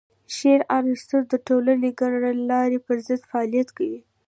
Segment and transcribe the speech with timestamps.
[0.35, 3.99] شریر عناصر د ټولنې د کړنلارې پر ضد فعالیت کوي.